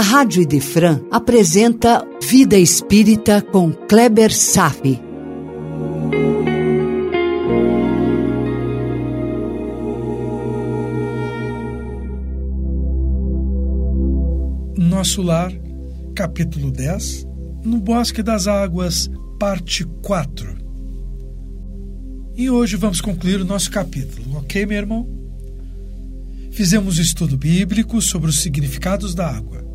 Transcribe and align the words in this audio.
a 0.00 0.02
Rádio 0.02 0.40
Idefran 0.40 0.98
apresenta 1.10 2.02
Vida 2.22 2.56
Espírita 2.56 3.42
com 3.42 3.70
Kleber 3.70 4.32
Safi. 4.34 4.98
Nosso 14.78 15.20
Lar, 15.20 15.52
capítulo 16.14 16.70
10, 16.70 17.26
No 17.62 17.78
Bosque 17.78 18.22
das 18.22 18.46
Águas, 18.46 19.10
parte 19.38 19.84
4. 20.02 20.56
E 22.36 22.48
hoje 22.48 22.76
vamos 22.76 23.02
concluir 23.02 23.42
o 23.42 23.44
nosso 23.44 23.70
capítulo, 23.70 24.38
ok, 24.38 24.64
meu 24.64 24.78
irmão? 24.78 25.06
Fizemos 26.52 26.96
o 26.96 27.02
estudo 27.02 27.36
bíblico 27.36 28.00
sobre 28.00 28.30
os 28.30 28.40
significados 28.40 29.14
da 29.14 29.28
água. 29.28 29.69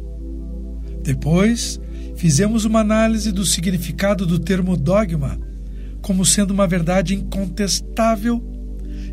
Depois, 1.06 1.80
fizemos 2.16 2.66
uma 2.66 2.80
análise 2.80 3.32
do 3.32 3.46
significado 3.46 4.26
do 4.26 4.40
termo 4.40 4.76
dogma 4.76 5.40
como 6.02 6.26
sendo 6.26 6.52
uma 6.52 6.68
verdade 6.68 7.14
incontestável 7.14 8.44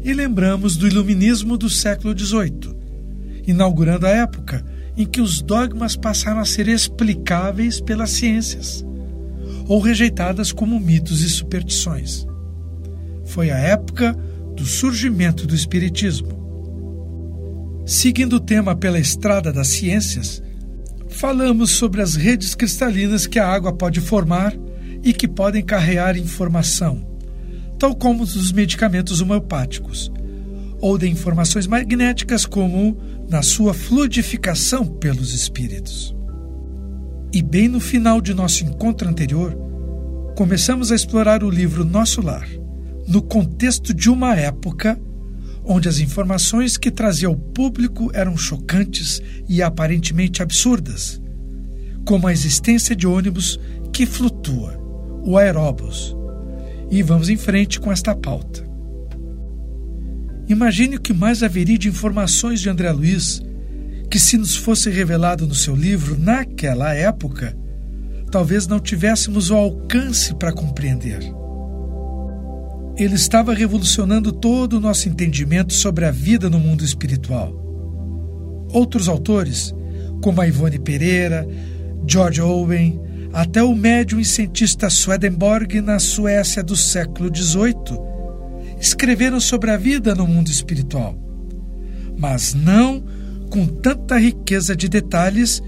e 0.02 0.12
lembramos 0.14 0.76
do 0.76 0.88
iluminismo 0.88 1.58
do 1.58 1.68
século 1.68 2.18
XVIII, 2.18 2.74
inaugurando 3.46 4.06
a 4.06 4.10
época 4.10 4.64
em 4.96 5.04
que 5.04 5.20
os 5.20 5.42
dogmas 5.42 5.94
passaram 5.94 6.40
a 6.40 6.46
ser 6.46 6.66
explicáveis 6.66 7.78
pelas 7.78 8.10
ciências 8.10 8.84
ou 9.68 9.78
rejeitadas 9.78 10.50
como 10.50 10.80
mitos 10.80 11.20
e 11.20 11.28
superstições. 11.28 12.26
Foi 13.26 13.50
a 13.50 13.58
época 13.58 14.16
do 14.56 14.64
surgimento 14.64 15.46
do 15.46 15.54
Espiritismo. 15.54 16.40
Seguindo 17.84 18.36
o 18.36 18.40
tema 18.40 18.74
pela 18.74 18.98
estrada 18.98 19.52
das 19.52 19.68
ciências, 19.68 20.42
falamos 21.12 21.72
sobre 21.72 22.02
as 22.02 22.16
redes 22.16 22.54
cristalinas 22.54 23.26
que 23.26 23.38
a 23.38 23.46
água 23.46 23.72
pode 23.72 24.00
formar 24.00 24.54
e 25.02 25.12
que 25.12 25.28
podem 25.28 25.62
carregar 25.62 26.16
informação, 26.16 27.06
tal 27.78 27.94
como 27.94 28.22
os 28.22 28.52
medicamentos 28.52 29.20
homeopáticos, 29.20 30.10
ou 30.80 30.98
de 30.98 31.08
informações 31.08 31.66
magnéticas, 31.66 32.44
como 32.44 32.98
na 33.28 33.42
sua 33.42 33.72
fluidificação 33.72 34.84
pelos 34.84 35.32
espíritos. 35.32 36.14
E 37.32 37.42
bem 37.42 37.68
no 37.68 37.80
final 37.80 38.20
de 38.20 38.34
nosso 38.34 38.64
encontro 38.64 39.08
anterior, 39.08 39.56
começamos 40.36 40.90
a 40.90 40.94
explorar 40.94 41.44
o 41.44 41.50
livro 41.50 41.84
Nosso 41.84 42.20
Lar, 42.20 42.48
no 43.06 43.22
contexto 43.22 43.94
de 43.94 44.10
uma 44.10 44.34
época 44.34 45.00
onde 45.64 45.88
as 45.88 45.98
informações 45.98 46.76
que 46.76 46.90
trazia 46.90 47.28
ao 47.28 47.36
público 47.36 48.10
eram 48.12 48.36
chocantes 48.36 49.22
e 49.48 49.62
aparentemente 49.62 50.42
absurdas, 50.42 51.20
como 52.04 52.26
a 52.26 52.32
existência 52.32 52.96
de 52.96 53.06
ônibus 53.06 53.58
que 53.92 54.06
flutua, 54.06 54.76
o 55.24 55.36
aeróbus. 55.36 56.16
E 56.90 57.02
vamos 57.02 57.28
em 57.28 57.36
frente 57.36 57.80
com 57.80 57.92
esta 57.92 58.14
pauta. 58.14 58.66
Imagine 60.48 60.96
o 60.96 61.00
que 61.00 61.12
mais 61.12 61.42
haveria 61.42 61.78
de 61.78 61.88
informações 61.88 62.60
de 62.60 62.68
André 62.68 62.90
Luiz 62.90 63.40
que, 64.10 64.18
se 64.18 64.36
nos 64.36 64.54
fosse 64.54 64.90
revelado 64.90 65.46
no 65.46 65.54
seu 65.54 65.74
livro 65.74 66.18
naquela 66.18 66.92
época, 66.92 67.56
talvez 68.30 68.66
não 68.66 68.78
tivéssemos 68.78 69.50
o 69.50 69.54
alcance 69.54 70.34
para 70.34 70.52
compreender. 70.52 71.41
Ele 72.96 73.14
estava 73.14 73.54
revolucionando 73.54 74.32
todo 74.32 74.74
o 74.74 74.80
nosso 74.80 75.08
entendimento 75.08 75.72
sobre 75.72 76.04
a 76.04 76.10
vida 76.10 76.50
no 76.50 76.60
mundo 76.60 76.84
espiritual. 76.84 77.54
Outros 78.70 79.08
autores, 79.08 79.74
como 80.22 80.40
a 80.40 80.46
Ivone 80.46 80.78
Pereira, 80.78 81.46
George 82.06 82.40
Owen, 82.40 83.00
até 83.32 83.62
o 83.62 83.74
médium 83.74 84.20
e 84.20 84.24
cientista 84.24 84.90
Swedenborg 84.90 85.80
na 85.80 85.98
Suécia 85.98 86.62
do 86.62 86.76
século 86.76 87.34
XVIII, 87.34 87.98
escreveram 88.78 89.40
sobre 89.40 89.70
a 89.70 89.76
vida 89.76 90.14
no 90.14 90.26
mundo 90.26 90.48
espiritual, 90.48 91.18
mas 92.18 92.52
não 92.52 93.02
com 93.48 93.66
tanta 93.66 94.18
riqueza 94.18 94.76
de 94.76 94.88
detalhes 94.88 95.62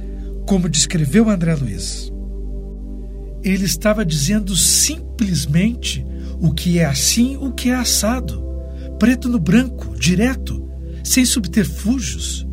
como 0.46 0.68
descreveu 0.68 1.30
André 1.30 1.54
Luiz. 1.54 2.12
Ele 3.42 3.64
estava 3.64 4.04
dizendo 4.04 4.54
simplesmente 4.56 6.04
o 6.40 6.52
que 6.52 6.78
é 6.78 6.84
assim, 6.84 7.36
o 7.36 7.52
que 7.52 7.70
é 7.70 7.74
assado, 7.74 8.44
preto 8.98 9.28
no 9.28 9.38
branco, 9.38 9.94
direto, 9.98 10.62
sem 11.02 11.24
subterfúgios, 11.24 12.46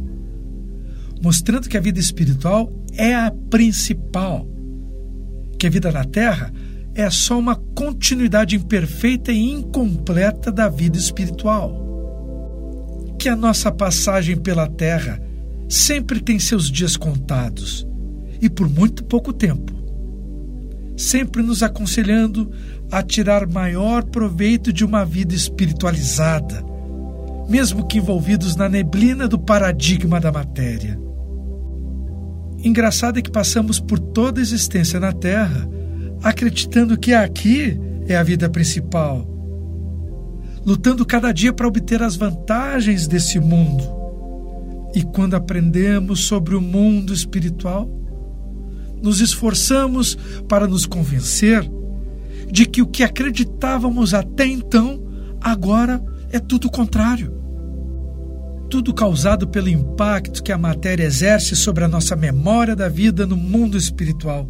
mostrando 1.22 1.70
que 1.70 1.78
a 1.78 1.82
vida 1.82 2.00
espiritual 2.00 2.72
é 2.94 3.14
a 3.14 3.32
principal, 3.50 4.48
que 5.58 5.68
a 5.68 5.70
vida 5.70 5.92
na 5.92 6.04
Terra 6.04 6.52
é 6.94 7.10
só 7.10 7.40
uma 7.40 7.56
continuidade 7.56 8.56
imperfeita 8.56 9.32
e 9.32 9.52
incompleta 9.52 10.52
da 10.52 10.68
vida 10.68 10.98
espiritual. 10.98 11.80
Que 13.18 13.30
a 13.30 13.36
nossa 13.36 13.72
passagem 13.72 14.36
pela 14.36 14.68
Terra 14.68 15.22
sempre 15.70 16.20
tem 16.20 16.38
seus 16.40 16.70
dias 16.70 16.98
contados. 16.98 17.88
E 18.42 18.50
por 18.50 18.68
muito 18.68 19.06
pouco 19.06 19.32
tempo 19.32 19.81
sempre 21.02 21.42
nos 21.42 21.64
aconselhando 21.64 22.52
a 22.92 23.02
tirar 23.02 23.48
maior 23.48 24.04
proveito 24.04 24.72
de 24.72 24.86
uma 24.86 25.04
vida 25.04 25.34
espiritualizada, 25.34 26.64
mesmo 27.50 27.88
que 27.88 27.98
envolvidos 27.98 28.56
na 28.56 28.70
neblina 28.70 29.28
do 29.28 29.40
paradigma 29.40 30.20
da 30.20 30.32
matéria. 30.32 31.00
Engraçado 32.64 33.18
é 33.18 33.22
que 33.22 33.32
passamos 33.32 33.80
por 33.80 33.98
toda 33.98 34.40
a 34.40 34.44
existência 34.44 35.00
na 35.00 35.12
Terra 35.12 35.68
acreditando 36.24 36.98
que 36.98 37.14
aqui 37.14 37.80
é 38.08 38.16
a 38.16 38.24
vida 38.24 38.50
principal, 38.50 39.28
lutando 40.64 41.06
cada 41.06 41.32
dia 41.32 41.52
para 41.52 41.68
obter 41.68 42.04
as 42.04 42.16
vantagens 42.16 43.08
desse 43.08 43.40
mundo. 43.40 43.84
E 44.94 45.02
quando 45.02 45.36
aprendemos 45.36 46.26
sobre 46.26 46.54
o 46.54 46.62
mundo 46.62 47.14
espiritual, 47.14 47.90
nos 49.02 49.20
esforçamos 49.20 50.18
para 50.48 50.68
nos 50.68 50.86
convencer 50.86 51.70
de 52.52 52.66
que 52.66 52.82
o 52.82 52.88
que 52.88 53.04
acreditávamos 53.04 54.14
até 54.14 54.46
então, 54.46 55.04
agora 55.40 56.04
é 56.32 56.40
tudo 56.40 56.68
o 56.68 56.72
contrário. 56.72 57.34
Tudo 58.70 58.94
causado 58.94 59.48
pelo 59.48 59.70
impacto 59.70 60.44
que 60.44 60.52
a 60.52 60.58
matéria 60.58 61.04
exerce 61.04 61.56
sobre 61.56 61.84
a 61.84 61.88
nossa 61.88 62.16
memória 62.16 62.76
da 62.76 62.88
vida 62.88 63.26
no 63.26 63.36
mundo 63.36 63.78
espiritual. 63.78 64.50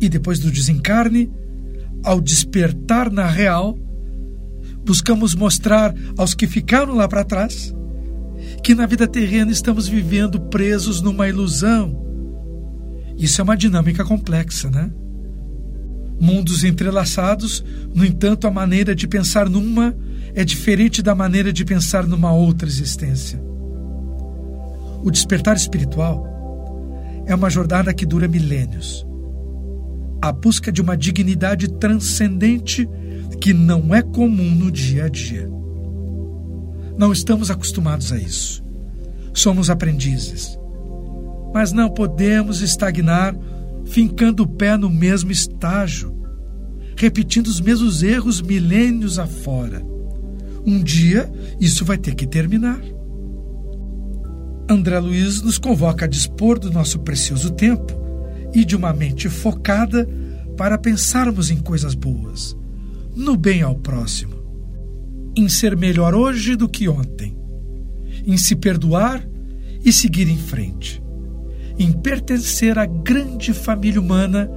E 0.00 0.08
depois 0.08 0.38
do 0.38 0.50
desencarne, 0.50 1.30
ao 2.04 2.20
despertar 2.20 3.10
na 3.10 3.26
real, 3.26 3.76
buscamos 4.84 5.34
mostrar 5.34 5.94
aos 6.16 6.34
que 6.34 6.46
ficaram 6.46 6.94
lá 6.94 7.08
para 7.08 7.24
trás 7.24 7.74
que 8.62 8.74
na 8.74 8.86
vida 8.86 9.06
terrena 9.06 9.50
estamos 9.50 9.88
vivendo 9.88 10.40
presos 10.40 11.00
numa 11.00 11.28
ilusão 11.28 12.07
isso 13.18 13.40
é 13.40 13.44
uma 13.44 13.56
dinâmica 13.56 14.04
complexa, 14.04 14.70
né? 14.70 14.90
Mundos 16.20 16.62
entrelaçados, 16.62 17.64
no 17.92 18.04
entanto, 18.04 18.46
a 18.46 18.50
maneira 18.50 18.94
de 18.94 19.08
pensar 19.08 19.48
numa 19.48 19.94
é 20.34 20.44
diferente 20.44 21.02
da 21.02 21.14
maneira 21.14 21.52
de 21.52 21.64
pensar 21.64 22.06
numa 22.06 22.32
outra 22.32 22.68
existência. 22.68 23.42
O 25.02 25.10
despertar 25.10 25.56
espiritual 25.56 26.26
é 27.26 27.34
uma 27.34 27.50
jornada 27.50 27.92
que 27.92 28.06
dura 28.06 28.28
milênios. 28.28 29.06
A 30.22 30.30
busca 30.30 30.70
de 30.70 30.80
uma 30.80 30.96
dignidade 30.96 31.68
transcendente 31.72 32.88
que 33.40 33.52
não 33.52 33.94
é 33.94 34.02
comum 34.02 34.50
no 34.50 34.70
dia 34.70 35.04
a 35.04 35.08
dia. 35.08 35.48
Não 36.96 37.12
estamos 37.12 37.50
acostumados 37.50 38.12
a 38.12 38.18
isso. 38.18 38.64
Somos 39.32 39.70
aprendizes 39.70 40.57
mas 41.52 41.72
não 41.72 41.88
podemos 41.88 42.60
estagnar 42.60 43.34
fincando 43.88 44.42
o 44.42 44.46
pé 44.46 44.76
no 44.76 44.90
mesmo 44.90 45.32
estágio, 45.32 46.14
repetindo 46.96 47.46
os 47.46 47.60
mesmos 47.60 48.02
erros 48.02 48.40
milênios 48.40 49.18
afora. 49.18 49.82
Um 50.66 50.82
dia 50.82 51.30
isso 51.60 51.84
vai 51.84 51.96
ter 51.96 52.14
que 52.14 52.26
terminar. 52.26 52.80
André 54.68 54.98
Luiz 54.98 55.40
nos 55.40 55.56
convoca 55.56 56.04
a 56.04 56.08
dispor 56.08 56.58
do 56.58 56.70
nosso 56.70 56.98
precioso 56.98 57.50
tempo 57.50 57.98
e 58.54 58.64
de 58.64 58.76
uma 58.76 58.92
mente 58.92 59.28
focada 59.28 60.06
para 60.56 60.76
pensarmos 60.76 61.50
em 61.50 61.56
coisas 61.56 61.94
boas, 61.94 62.54
no 63.16 63.36
bem 63.36 63.62
ao 63.62 63.76
próximo, 63.76 64.34
em 65.34 65.48
ser 65.48 65.76
melhor 65.76 66.14
hoje 66.14 66.56
do 66.56 66.68
que 66.68 66.88
ontem, 66.88 67.34
em 68.26 68.36
se 68.36 68.54
perdoar 68.54 69.26
e 69.82 69.92
seguir 69.92 70.28
em 70.28 70.36
frente 70.36 71.00
em 71.78 71.92
pertencer 71.92 72.78
à 72.78 72.86
grande 72.86 73.52
família 73.52 74.00
humana 74.00 74.50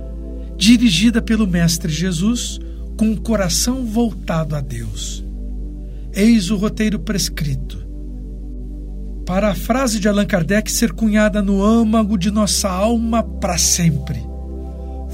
dirigida 0.57 1.21
pelo 1.21 1.47
Mestre 1.47 1.91
Jesus 1.91 2.59
com 2.97 3.11
o 3.11 3.21
coração 3.21 3.85
voltado 3.85 4.55
a 4.55 4.61
Deus. 4.61 5.25
Eis 6.13 6.51
o 6.51 6.57
roteiro 6.57 6.99
prescrito. 6.99 7.79
para 9.25 9.49
a 9.51 9.55
frase 9.55 9.99
de 9.99 10.09
Allan 10.09 10.25
Kardec 10.25 10.69
ser 10.69 10.91
cunhada 10.91 11.41
no 11.41 11.63
âmago 11.63 12.17
de 12.17 12.29
nossa 12.29 12.69
alma 12.69 13.23
para 13.23 13.57
sempre. 13.57 14.19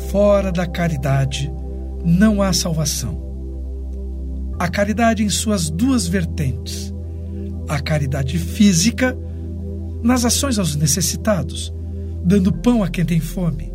Fora 0.09 0.51
da 0.51 0.65
caridade 0.65 1.51
não 2.03 2.41
há 2.41 2.51
salvação. 2.51 3.21
A 4.57 4.67
caridade 4.67 5.23
em 5.23 5.29
suas 5.29 5.69
duas 5.69 6.07
vertentes: 6.07 6.93
a 7.67 7.79
caridade 7.79 8.39
física, 8.39 9.15
nas 10.01 10.25
ações 10.25 10.57
aos 10.57 10.75
necessitados, 10.75 11.71
dando 12.27 12.51
pão 12.51 12.83
a 12.83 12.89
quem 12.89 13.05
tem 13.05 13.21
fome, 13.21 13.71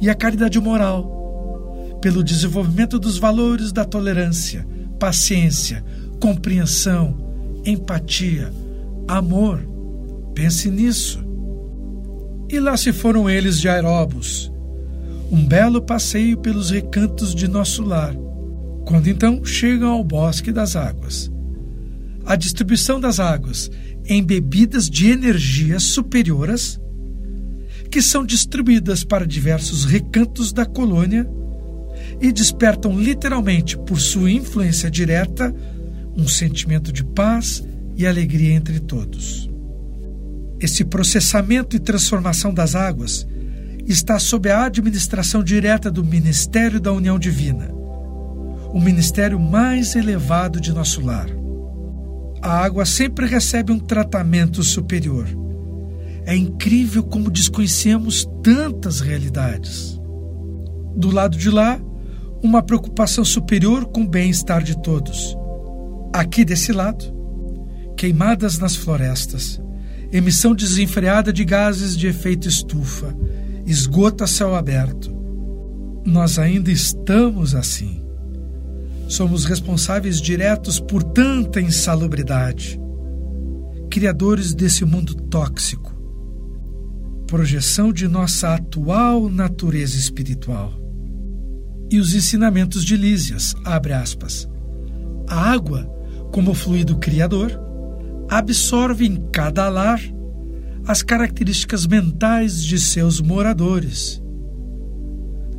e 0.00 0.08
a 0.08 0.14
caridade 0.14 0.58
moral, 0.58 1.98
pelo 2.00 2.24
desenvolvimento 2.24 2.98
dos 2.98 3.18
valores 3.18 3.70
da 3.70 3.84
tolerância, 3.84 4.66
paciência, 4.98 5.84
compreensão, 6.18 7.60
empatia, 7.66 8.50
amor. 9.06 9.60
Pense 10.34 10.70
nisso. 10.70 11.22
E 12.48 12.58
lá 12.58 12.78
se 12.78 12.94
foram 12.94 13.28
eles 13.28 13.60
de 13.60 13.68
aeróbus, 13.68 14.50
um 15.30 15.44
belo 15.44 15.82
passeio 15.82 16.38
pelos 16.38 16.70
recantos 16.70 17.34
de 17.34 17.46
nosso 17.46 17.84
lar, 17.84 18.14
quando 18.86 19.08
então 19.08 19.44
chegam 19.44 19.90
ao 19.90 20.02
bosque 20.02 20.50
das 20.50 20.76
águas. 20.76 21.30
A 22.24 22.36
distribuição 22.36 22.98
das 22.98 23.20
águas 23.20 23.70
em 24.06 24.24
bebidas 24.24 24.88
de 24.88 25.10
energia 25.10 25.78
superioras, 25.78 26.80
que 27.90 28.02
são 28.02 28.24
distribuídas 28.24 29.04
para 29.04 29.26
diversos 29.26 29.84
recantos 29.84 30.52
da 30.52 30.66
colônia 30.66 31.28
e 32.20 32.32
despertam 32.32 32.98
literalmente, 32.98 33.76
por 33.76 34.00
sua 34.00 34.30
influência 34.30 34.90
direta, 34.90 35.54
um 36.16 36.26
sentimento 36.26 36.92
de 36.92 37.04
paz 37.04 37.64
e 37.96 38.06
alegria 38.06 38.54
entre 38.54 38.80
todos. 38.80 39.48
Esse 40.60 40.84
processamento 40.84 41.76
e 41.76 41.80
transformação 41.80 42.52
das 42.52 42.74
águas 42.74 43.26
está 43.86 44.18
sob 44.18 44.50
a 44.50 44.64
administração 44.64 45.42
direta 45.42 45.90
do 45.90 46.04
Ministério 46.04 46.80
da 46.80 46.92
União 46.92 47.18
Divina, 47.18 47.70
o 48.72 48.80
ministério 48.80 49.40
mais 49.40 49.94
elevado 49.96 50.60
de 50.60 50.72
nosso 50.72 51.00
lar. 51.00 51.28
A 52.42 52.64
água 52.64 52.84
sempre 52.84 53.26
recebe 53.26 53.72
um 53.72 53.78
tratamento 53.78 54.62
superior. 54.62 55.26
É 56.28 56.36
incrível 56.36 57.02
como 57.02 57.30
desconhecemos 57.30 58.28
tantas 58.42 59.00
realidades. 59.00 59.98
Do 60.94 61.10
lado 61.10 61.38
de 61.38 61.50
lá, 61.50 61.80
uma 62.42 62.62
preocupação 62.62 63.24
superior 63.24 63.86
com 63.86 64.02
o 64.02 64.06
bem-estar 64.06 64.62
de 64.62 64.78
todos. 64.82 65.34
Aqui 66.12 66.44
desse 66.44 66.70
lado, 66.70 67.02
queimadas 67.96 68.58
nas 68.58 68.76
florestas, 68.76 69.58
emissão 70.12 70.54
desenfreada 70.54 71.32
de 71.32 71.46
gases 71.46 71.96
de 71.96 72.08
efeito 72.08 72.46
estufa, 72.46 73.16
esgoto 73.64 74.22
a 74.22 74.26
céu 74.26 74.54
aberto. 74.54 75.10
Nós 76.04 76.38
ainda 76.38 76.70
estamos 76.70 77.54
assim. 77.54 78.04
Somos 79.08 79.46
responsáveis 79.46 80.20
diretos 80.20 80.78
por 80.78 81.02
tanta 81.02 81.58
insalubridade, 81.58 82.78
criadores 83.90 84.52
desse 84.52 84.84
mundo 84.84 85.14
tóxico, 85.14 85.97
projeção 87.28 87.92
de 87.92 88.08
nossa 88.08 88.54
atual 88.54 89.28
natureza 89.28 89.98
espiritual. 89.98 90.72
E 91.90 92.00
os 92.00 92.14
ensinamentos 92.14 92.82
de 92.82 92.96
Lísias, 92.96 93.54
abre 93.64 93.92
aspas. 93.92 94.48
A 95.28 95.52
água, 95.52 95.84
como 96.32 96.54
fluido 96.54 96.96
criador, 96.96 97.52
absorve 98.30 99.06
em 99.06 99.16
cada 99.30 99.68
lar 99.68 100.00
as 100.86 101.02
características 101.02 101.86
mentais 101.86 102.64
de 102.64 102.78
seus 102.78 103.20
moradores. 103.20 104.22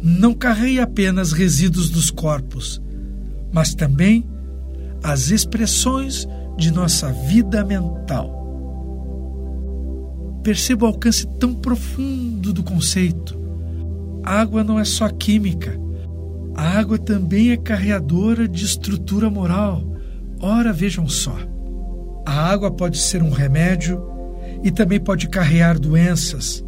Não 0.02 0.34
carrega 0.34 0.84
apenas 0.84 1.32
resíduos 1.32 1.92
dos 1.92 2.10
corpos, 2.10 2.82
mas 3.54 3.76
também 3.76 4.28
as 5.04 5.30
expressões 5.30 6.28
de 6.58 6.72
nossa 6.72 7.12
vida 7.12 7.64
mental. 7.64 8.40
Perceba 10.44 10.86
o 10.86 10.88
alcance 10.88 11.28
tão 11.40 11.54
profundo 11.54 12.54
do 12.54 12.64
conceito. 12.64 13.38
A 14.24 14.40
água 14.40 14.64
não 14.64 14.80
é 14.80 14.84
só 14.84 15.10
química. 15.10 15.80
A 16.56 16.78
água 16.80 16.98
também 16.98 17.52
é 17.52 17.58
carreadora 17.58 18.48
de 18.48 18.66
estrutura 18.66 19.30
moral. 19.30 19.84
Ora, 20.42 20.72
vejam 20.72 21.08
só. 21.08 21.36
A 22.26 22.52
água 22.52 22.70
pode 22.70 22.98
ser 22.98 23.24
um 23.24 23.32
remédio 23.32 24.10
e 24.64 24.72
também 24.72 25.00
pode 25.00 25.28
carrear 25.30 25.80
doenças, 25.80 26.64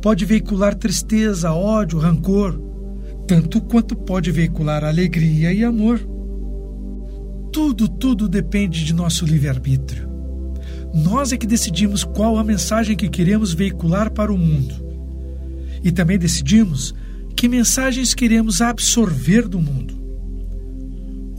pode 0.00 0.24
veicular 0.24 0.74
tristeza, 0.74 1.52
ódio, 1.52 1.98
rancor, 1.98 2.60
tanto 3.26 3.60
quanto 3.60 3.96
pode 3.96 4.30
veicular 4.30 4.84
alegria 4.84 5.52
e 5.52 5.64
amor. 5.64 6.00
Tudo, 7.52 7.88
tudo 7.88 8.28
depende 8.28 8.84
de 8.84 8.94
nosso 8.94 9.24
livre-arbítrio. 9.24 10.11
Nós 10.94 11.32
é 11.32 11.36
que 11.36 11.46
decidimos 11.46 12.04
qual 12.04 12.36
a 12.36 12.44
mensagem 12.44 12.96
que 12.96 13.08
queremos 13.08 13.54
veicular 13.54 14.10
para 14.10 14.32
o 14.32 14.38
mundo. 14.38 14.74
E 15.82 15.90
também 15.90 16.18
decidimos 16.18 16.94
que 17.34 17.48
mensagens 17.48 18.14
queremos 18.14 18.60
absorver 18.60 19.48
do 19.48 19.60
mundo. 19.60 19.94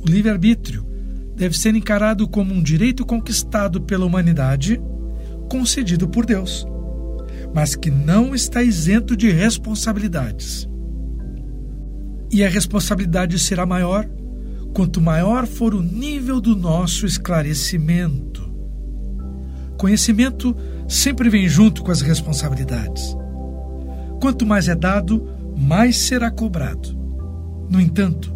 O 0.01 0.09
livre-arbítrio 0.09 0.85
deve 1.35 1.57
ser 1.57 1.75
encarado 1.75 2.27
como 2.27 2.53
um 2.53 2.61
direito 2.61 3.05
conquistado 3.05 3.81
pela 3.81 4.05
humanidade 4.05 4.81
concedido 5.50 6.07
por 6.07 6.25
Deus, 6.25 6.65
mas 7.53 7.75
que 7.75 7.91
não 7.91 8.33
está 8.33 8.63
isento 8.63 9.15
de 9.15 9.29
responsabilidades. 9.29 10.67
E 12.31 12.44
a 12.44 12.50
responsabilidade 12.50 13.38
será 13.38 13.65
maior 13.65 14.09
quanto 14.73 15.00
maior 15.00 15.45
for 15.45 15.75
o 15.75 15.81
nível 15.81 16.41
do 16.41 16.55
nosso 16.55 17.05
esclarecimento. 17.05 18.43
Conhecimento 19.78 20.56
sempre 20.88 21.30
vem 21.30 21.48
junto 21.48 21.84
com 21.84 21.92
as 21.92 22.02
responsabilidades. 22.02 23.16
Quanto 24.22 24.46
mais 24.46 24.68
é 24.68 24.75
dado, 24.75 25.28
mais 25.56 25.98
será 25.98 26.31
cobrado. 26.31 26.98
No 27.70 27.80
entanto, 27.80 28.34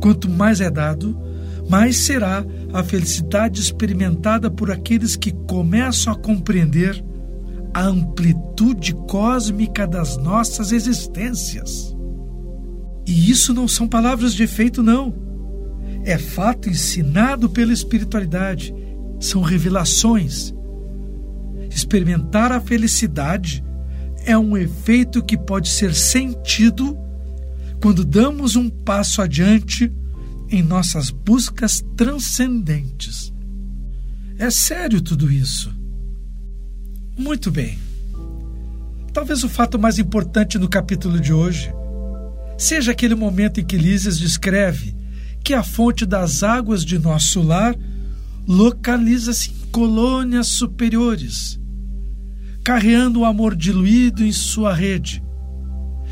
quanto 0.00 0.28
mais 0.28 0.60
é 0.60 0.70
dado, 0.70 1.18
mais 1.68 1.96
será 1.96 2.44
a 2.72 2.82
felicidade 2.82 3.60
experimentada 3.60 4.50
por 4.50 4.70
aqueles 4.70 5.16
que 5.16 5.32
começam 5.46 6.12
a 6.12 6.16
compreender 6.16 7.04
a 7.74 7.84
amplitude 7.84 8.94
cósmica 9.06 9.86
das 9.86 10.16
nossas 10.16 10.72
existências. 10.72 11.94
E 13.06 13.30
isso 13.30 13.54
não 13.54 13.68
são 13.68 13.86
palavras 13.86 14.34
de 14.34 14.42
efeito, 14.42 14.82
não. 14.82 15.14
É 16.04 16.18
fato 16.18 16.68
ensinado 16.68 17.48
pela 17.48 17.72
espiritualidade. 17.72 18.74
São 19.20 19.42
revelações. 19.42 20.54
Experimentar 21.78 22.50
a 22.50 22.60
felicidade 22.60 23.62
é 24.24 24.36
um 24.36 24.56
efeito 24.56 25.22
que 25.22 25.38
pode 25.38 25.68
ser 25.68 25.94
sentido 25.94 26.98
quando 27.80 28.04
damos 28.04 28.56
um 28.56 28.68
passo 28.68 29.22
adiante 29.22 29.92
em 30.50 30.60
nossas 30.60 31.10
buscas 31.10 31.84
transcendentes. 31.96 33.32
É 34.36 34.50
sério 34.50 35.00
tudo 35.00 35.30
isso. 35.30 35.72
Muito 37.16 37.48
bem. 37.48 37.78
Talvez 39.12 39.44
o 39.44 39.48
fato 39.48 39.78
mais 39.78 40.00
importante 40.00 40.58
no 40.58 40.68
capítulo 40.68 41.20
de 41.20 41.32
hoje 41.32 41.72
seja 42.58 42.90
aquele 42.90 43.14
momento 43.14 43.60
em 43.60 43.64
que 43.64 43.78
Lísias 43.78 44.18
descreve 44.18 44.96
que 45.44 45.54
a 45.54 45.62
fonte 45.62 46.04
das 46.04 46.42
águas 46.42 46.84
de 46.84 46.98
nosso 46.98 47.40
lar 47.40 47.76
localiza-se 48.48 49.50
em 49.50 49.66
colônias 49.70 50.48
superiores, 50.48 51.57
carreando 52.68 53.20
o 53.20 53.24
amor 53.24 53.56
diluído 53.56 54.22
em 54.22 54.30
sua 54.30 54.74
rede, 54.74 55.22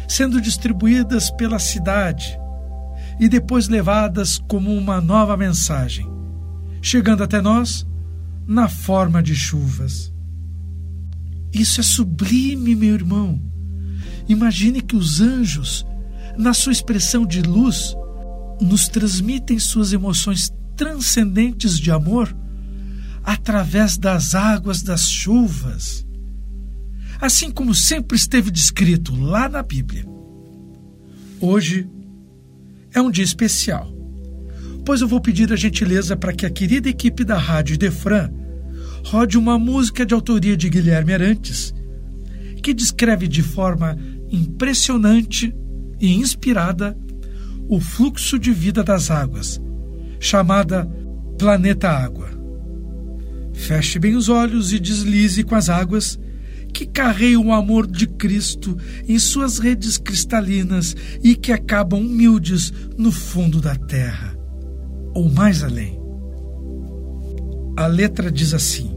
sendo 0.08 0.40
distribuídas 0.40 1.30
pela 1.32 1.58
cidade 1.58 2.34
e 3.20 3.28
depois 3.28 3.68
levadas 3.68 4.38
como 4.38 4.74
uma 4.74 4.98
nova 4.98 5.36
mensagem, 5.36 6.10
chegando 6.80 7.22
até 7.22 7.42
nós 7.42 7.86
na 8.46 8.70
forma 8.70 9.22
de 9.22 9.34
chuvas. 9.34 10.10
Isso 11.52 11.78
é 11.78 11.84
sublime, 11.84 12.74
meu 12.74 12.94
irmão. 12.94 13.38
Imagine 14.26 14.80
que 14.80 14.96
os 14.96 15.20
anjos, 15.20 15.86
na 16.38 16.54
sua 16.54 16.72
expressão 16.72 17.26
de 17.26 17.42
luz, 17.42 17.94
nos 18.62 18.88
transmitem 18.88 19.58
suas 19.58 19.92
emoções 19.92 20.50
transcendentes 20.74 21.78
de 21.78 21.90
amor 21.90 22.34
através 23.22 23.98
das 23.98 24.34
águas 24.34 24.80
das 24.80 25.10
chuvas. 25.10 26.05
Assim 27.20 27.50
como 27.50 27.74
sempre 27.74 28.16
esteve 28.16 28.50
descrito 28.50 29.14
lá 29.14 29.48
na 29.48 29.62
Bíblia. 29.62 30.04
Hoje, 31.40 31.88
é 32.94 33.00
um 33.00 33.10
dia 33.10 33.24
especial, 33.24 33.92
pois 34.84 35.00
eu 35.00 35.08
vou 35.08 35.20
pedir 35.20 35.52
a 35.52 35.56
gentileza 35.56 36.16
para 36.16 36.32
que 36.32 36.46
a 36.46 36.50
querida 36.50 36.88
equipe 36.88 37.24
da 37.24 37.36
Rádio 37.36 37.76
Defran 37.76 38.30
rode 39.04 39.38
uma 39.38 39.58
música 39.58 40.04
de 40.04 40.14
autoria 40.14 40.56
de 40.56 40.68
Guilherme 40.68 41.12
Arantes, 41.12 41.74
que 42.62 42.74
descreve 42.74 43.28
de 43.28 43.42
forma 43.42 43.96
impressionante 44.30 45.54
e 46.00 46.14
inspirada 46.14 46.96
o 47.68 47.80
fluxo 47.80 48.38
de 48.38 48.52
vida 48.52 48.82
das 48.82 49.10
águas, 49.10 49.60
chamada 50.18 50.86
Planeta 51.38 51.88
Água. 51.88 52.30
Feche 53.52 53.98
bem 53.98 54.16
os 54.16 54.28
olhos 54.28 54.72
e 54.72 54.78
deslize 54.78 55.42
com 55.42 55.54
as 55.54 55.68
águas 55.68 56.18
que 56.76 56.84
carregam 56.84 57.46
o 57.46 57.52
amor 57.54 57.86
de 57.86 58.06
Cristo 58.06 58.76
em 59.08 59.18
suas 59.18 59.58
redes 59.58 59.96
cristalinas 59.96 60.94
e 61.22 61.34
que 61.34 61.50
acabam 61.50 61.98
humildes 61.98 62.70
no 62.98 63.10
fundo 63.10 63.62
da 63.62 63.74
terra, 63.74 64.36
ou 65.14 65.26
mais 65.26 65.64
além. 65.64 65.98
A 67.78 67.86
letra 67.86 68.30
diz 68.30 68.52
assim: 68.52 68.94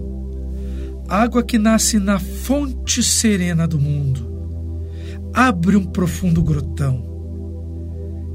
Água 1.07 1.41
que 1.41 1.57
nasce 1.57 1.99
na 1.99 2.19
fonte 2.19 3.01
serena 3.01 3.65
do 3.65 3.79
mundo, 3.79 4.29
abre 5.33 5.77
um 5.77 5.85
profundo 5.85 6.43
grotão. 6.43 7.01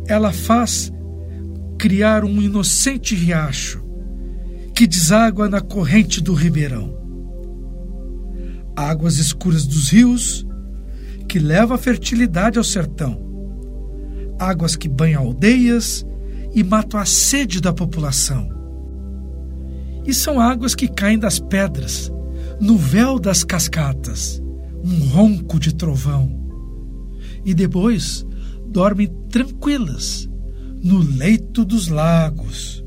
Ela 0.06 0.32
faz 0.32 0.90
criar 1.78 2.24
um 2.24 2.40
inocente 2.40 3.14
riacho 3.14 3.84
que 4.74 4.86
deságua 4.86 5.50
na 5.50 5.60
corrente 5.60 6.22
do 6.22 6.32
ribeirão. 6.32 7.03
Águas 8.76 9.18
escuras 9.18 9.66
dos 9.66 9.90
rios 9.90 10.46
que 11.28 11.38
leva 11.38 11.74
a 11.74 11.78
fertilidade 11.78 12.58
ao 12.58 12.64
sertão. 12.64 13.20
Águas 14.38 14.76
que 14.76 14.88
banham 14.88 15.26
aldeias 15.26 16.04
e 16.54 16.62
matam 16.62 17.00
a 17.00 17.04
sede 17.04 17.60
da 17.60 17.72
população. 17.72 18.48
E 20.06 20.12
são 20.12 20.40
águas 20.40 20.74
que 20.74 20.86
caem 20.86 21.18
das 21.18 21.38
pedras, 21.38 22.12
no 22.60 22.76
véu 22.76 23.18
das 23.18 23.42
cascatas, 23.42 24.42
um 24.84 25.08
ronco 25.08 25.58
de 25.58 25.74
trovão. 25.74 26.30
E 27.44 27.54
depois 27.54 28.24
dormem 28.66 29.08
tranquilas 29.30 30.28
no 30.82 30.98
leito 30.98 31.64
dos 31.64 31.88
lagos, 31.88 32.84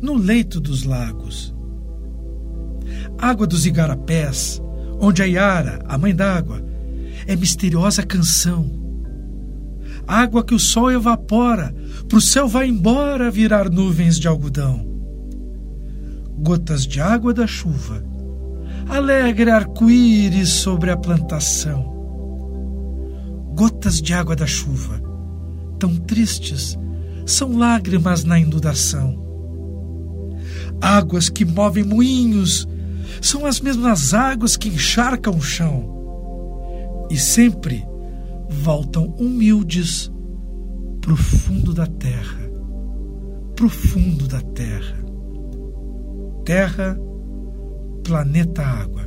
no 0.00 0.14
leito 0.14 0.60
dos 0.60 0.84
lagos. 0.84 1.54
Água 3.16 3.46
dos 3.46 3.66
igarapés, 3.66 4.60
onde 5.00 5.22
a 5.22 5.26
Yara, 5.26 5.80
a 5.86 5.96
mãe 5.96 6.14
d'água, 6.14 6.62
é 7.26 7.36
misteriosa 7.36 8.02
canção. 8.02 8.70
Água 10.06 10.42
que 10.42 10.54
o 10.54 10.58
sol 10.58 10.90
evapora, 10.90 11.74
pro 12.08 12.20
céu 12.20 12.48
vai 12.48 12.68
embora 12.68 13.30
virar 13.30 13.68
nuvens 13.68 14.18
de 14.18 14.26
algodão. 14.26 14.86
Gotas 16.38 16.86
de 16.86 17.00
água 17.00 17.34
da 17.34 17.46
chuva, 17.46 18.02
alegre 18.88 19.50
arco-íris 19.50 20.48
sobre 20.48 20.90
a 20.90 20.96
plantação. 20.96 21.96
Gotas 23.54 24.00
de 24.00 24.14
água 24.14 24.34
da 24.34 24.46
chuva, 24.46 25.02
tão 25.78 25.94
tristes, 25.96 26.78
são 27.26 27.58
lágrimas 27.58 28.24
na 28.24 28.38
inundação. 28.38 29.26
Águas 30.80 31.28
que 31.28 31.44
movem 31.44 31.84
moinhos, 31.84 32.66
são 33.20 33.46
as 33.46 33.60
mesmas 33.60 34.12
águas 34.12 34.56
que 34.56 34.68
encharcam 34.68 35.36
o 35.36 35.42
chão 35.42 37.06
e 37.10 37.16
sempre 37.16 37.86
voltam 38.48 39.06
humildes 39.18 40.10
para 41.00 41.12
o 41.12 41.16
fundo 41.16 41.72
da 41.72 41.86
terra, 41.86 42.50
profundo 43.56 44.26
da 44.26 44.40
terra. 44.40 44.98
Terra, 46.44 46.98
planeta 48.04 48.62
água. 48.62 49.02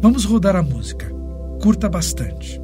Vamos 0.00 0.24
rodar 0.24 0.56
a 0.56 0.62
música. 0.62 1.10
Curta 1.60 1.88
bastante. 1.88 2.61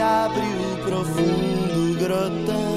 abre 0.00 0.42
o 0.42 0.76
profundo 0.84 1.98
grotão, 1.98 2.76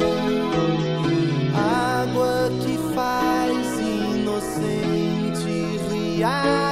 água 1.53 2.49
que 2.61 2.77
faz 2.93 3.79
inocente 3.79 5.47
riar. 5.89 6.68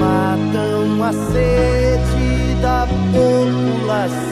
matam 0.00 1.02
a 1.02 1.12
sede 1.12 2.54
da 2.62 2.86
população. 3.12 4.30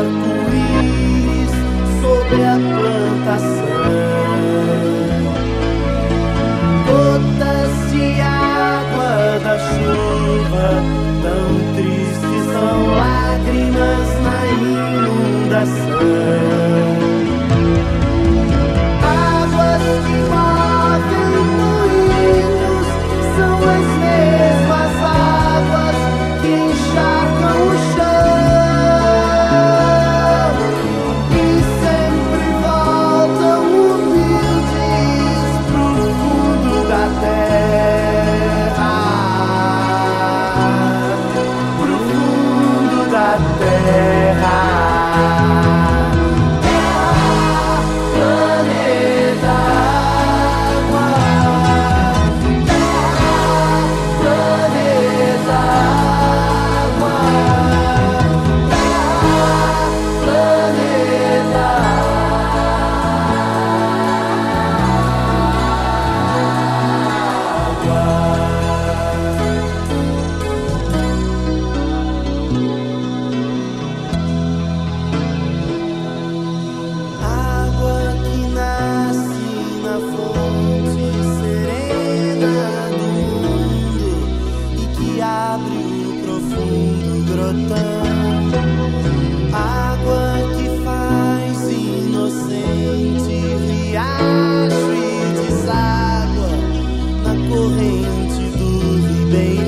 arco-íris 0.00 1.52
sobre 2.00 2.44
a 2.46 2.79